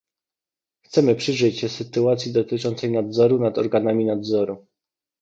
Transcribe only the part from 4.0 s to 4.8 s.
nadzoru